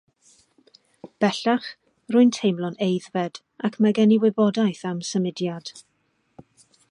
Bellach, 1.23 1.67
rwy'n 2.15 2.31
teimlo'n 2.37 2.79
aeddfed 2.87 3.39
ac 3.69 3.79
mae 3.85 3.97
gen 3.99 4.15
i 4.17 4.19
wybodaeth 4.25 4.83
am 4.93 5.07
symudiad. 5.11 5.73